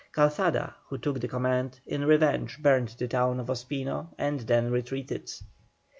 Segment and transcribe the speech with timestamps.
[0.13, 5.29] Calzada, who took the command, in revenge burned the town of Ospino and then retreated.